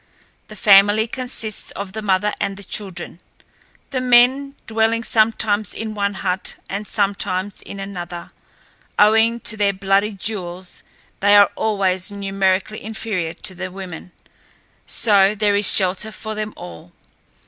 [0.47, 3.19] The family consists of the mother and the children,
[3.91, 8.31] the men dwelling sometimes in one hut and sometimes in another.
[8.97, 10.81] Owing to their bloody duels,
[11.19, 14.11] they are always numerically inferior to the women,
[14.87, 16.93] so there is shelter for them all.